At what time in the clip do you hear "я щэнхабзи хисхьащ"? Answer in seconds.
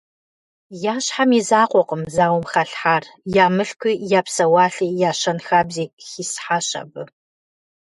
5.09-6.69